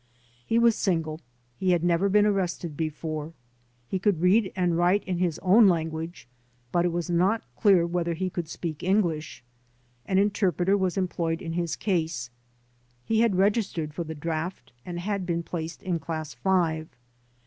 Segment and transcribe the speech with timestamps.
[0.47, 1.21] He was single.
[1.59, 3.33] He had never been arrested before.
[3.87, 6.27] He could read and write in his own language,
[6.71, 9.43] but it is not clear whether he could speak English;
[10.07, 12.31] an interpreter was employed in his case.
[13.05, 16.89] He had registered for the draft and had been placed in class five.